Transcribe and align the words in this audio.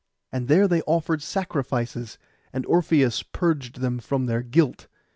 And 0.31 0.47
there 0.47 0.67
they 0.67 0.81
offered 0.87 1.21
sacrifices, 1.21 2.17
and 2.51 2.65
Orpheus 2.65 3.21
purged 3.21 3.81
them 3.81 3.99
from 3.99 4.25
their 4.25 4.41
guilt. 4.41 4.87